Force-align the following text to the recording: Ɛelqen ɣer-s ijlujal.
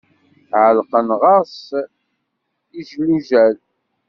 Ɛelqen 0.63 1.07
ɣer-s 1.21 1.65
ijlujal. 2.79 3.55